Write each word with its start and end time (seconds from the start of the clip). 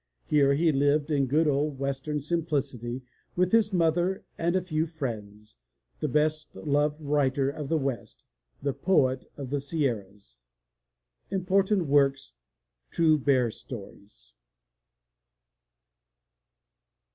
Here 0.25 0.55
he 0.55 0.71
lived 0.71 1.11
in 1.11 1.27
good 1.27 1.47
old 1.47 1.77
western 1.77 2.21
simplicity 2.21 3.03
with 3.35 3.51
his 3.51 3.71
mother 3.71 4.25
and 4.35 4.55
a 4.55 4.61
few 4.63 4.87
friends, 4.87 5.57
the 5.99 6.07
best 6.07 6.55
loved 6.55 6.99
writer 6.99 7.51
of 7.51 7.69
the 7.69 7.77
West, 7.77 8.25
the 8.63 8.73
Poet 8.73 9.25
of 9.37 9.51
the 9.51 9.61
Sierras. 9.61 10.39
Important 11.29 11.85
Works: 11.85 12.33
True 12.89 13.19
Bear 13.19 13.51
Stories. 13.51 14.33